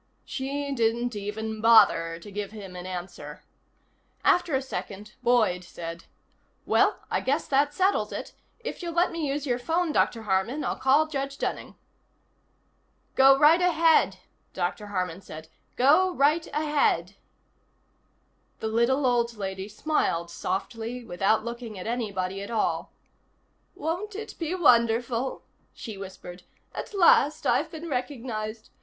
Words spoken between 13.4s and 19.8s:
ahead," Dr. Harman said. "Go right ahead." The little old lady